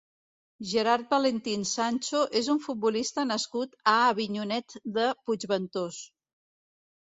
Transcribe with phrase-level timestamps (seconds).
[0.69, 6.03] Gerard Valentín Sancho és un futbolista nascut a Avinyonet de Puigventós.